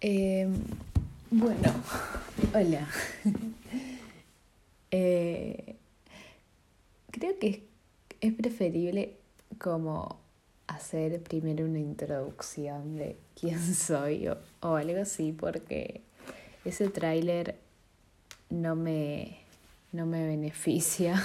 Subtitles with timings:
[0.00, 0.54] Em,
[1.30, 1.74] bueno,
[2.54, 2.88] hola.
[4.90, 5.76] Eh,
[7.10, 7.68] creo que
[8.22, 9.18] es, preferible
[9.58, 10.18] como
[10.66, 16.00] hacer primero una introducción de quién soy o, algo así, porque
[16.64, 17.58] ese tráiler
[18.48, 19.40] no me,
[19.92, 21.22] no me beneficia.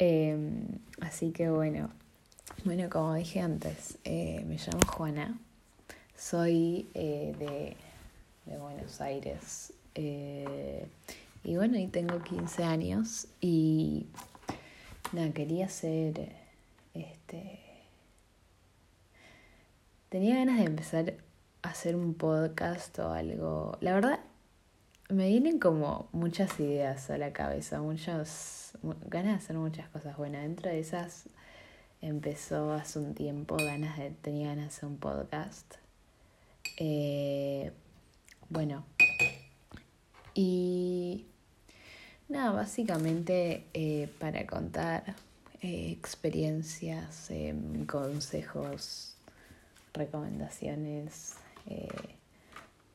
[0.00, 0.64] Em,
[1.00, 1.90] así que bueno,
[2.64, 5.38] bueno, como dije antes, eh, me llamo Juana.
[6.16, 9.72] Soy eh, de, Buenos Aires.
[9.94, 10.86] Eh,
[11.44, 14.06] y bueno, y tengo 15 años y
[15.12, 16.32] nada, quería hacer
[16.94, 17.60] este
[20.12, 21.14] tenía ganas de empezar
[21.62, 23.78] a hacer un podcast o algo.
[23.80, 24.20] La verdad,
[25.08, 28.72] me vienen como muchas ideas a la cabeza, muchas
[29.08, 30.42] ganas de hacer muchas cosas buenas.
[30.42, 31.30] Dentro de esas
[32.02, 35.81] empezó hace un tiempo, ganas de, tenía ganas de hacer un podcast.
[36.76, 37.72] Eh,
[38.48, 38.84] bueno,
[40.34, 41.26] y
[42.28, 45.14] nada, básicamente eh, para contar
[45.60, 49.16] eh, experiencias, em, consejos,
[49.94, 51.34] recomendaciones,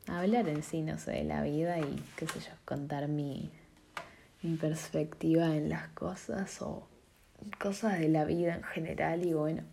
[0.07, 3.49] hablar en sí, no sé, de la vida y qué sé yo, contar mi,
[4.41, 6.87] mi perspectiva en las cosas o
[7.59, 9.63] cosas de la vida en general y bueno,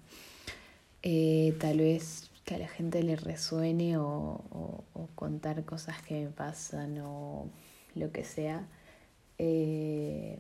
[1.03, 6.99] eh, tal vez que a la gente le resuene o, contar cosas que me pasan
[7.01, 7.49] o
[7.95, 8.67] lo que sea.
[9.39, 10.39] Eh,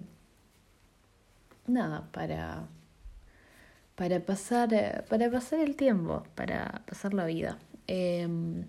[1.67, 2.67] nada, para,
[3.95, 7.59] para, pasar, para pasar el tiempo, para pasar la vida.
[7.87, 8.67] Em,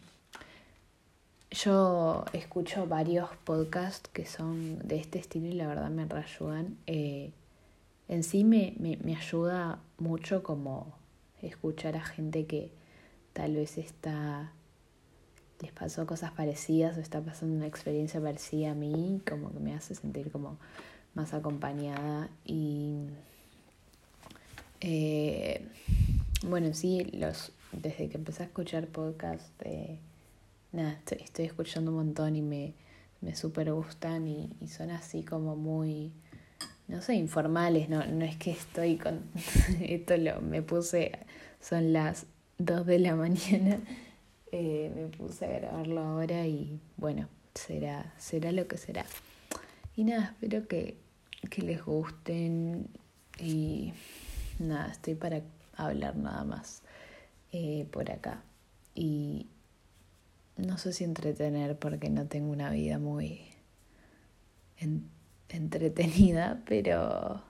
[1.51, 6.77] yo escucho varios podcasts que son de este estilo y la verdad me reayudan.
[6.87, 7.31] Eh,
[8.07, 10.93] en sí me, me, me ayuda mucho como
[11.41, 12.71] escuchar a gente que
[13.35, 14.53] tal vez está
[15.61, 19.73] les pasó cosas parecidas o está pasando una experiencia parecida a mí, como que me
[19.73, 20.57] hace sentir como
[21.13, 23.07] más acompañada y
[24.79, 25.67] eh,
[26.47, 29.99] bueno, sí, los desde que empecé a escuchar podcast, eh,
[30.71, 32.73] nada, estoy, escuchando un montón y me,
[33.19, 36.13] me super gustan y, y son así como muy
[36.87, 39.23] no sé, informales, no, no es que estoy con,
[39.81, 41.11] esto lo, me puse,
[41.59, 42.27] son las
[42.57, 43.79] 2 de la mañana,
[44.51, 49.05] eh, me puse a grabarlo ahora y bueno, será, será lo que será.
[49.95, 50.97] Y nada, espero que,
[51.49, 52.87] que les gusten
[53.39, 53.93] y
[54.59, 55.41] nada, estoy para
[55.75, 56.81] hablar nada más
[57.51, 58.43] eh, por acá.
[58.93, 59.47] Y
[60.57, 63.41] no sé si entretener porque no tengo una vida muy
[65.49, 67.41] entretenida, pero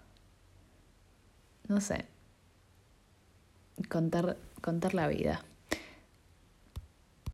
[1.67, 2.05] no sé,
[3.87, 5.43] contar, contar la vida.